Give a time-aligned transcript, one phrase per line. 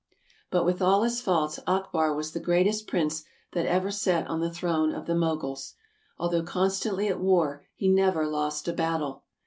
[0.49, 4.49] But with all his faults Akbar was the greatest prince that ever sat on the
[4.49, 5.75] throne of the Moguls.
[6.17, 9.25] Although constantly at war, he never lost a battle.